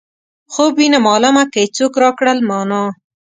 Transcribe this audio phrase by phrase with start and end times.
[0.53, 2.83] خوب وينم عالمه که یې څوک راکړل مانا.